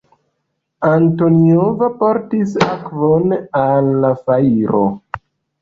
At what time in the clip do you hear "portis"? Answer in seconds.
2.01-2.57